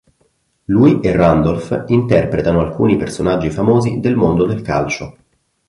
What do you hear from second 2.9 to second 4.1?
personaggi famosi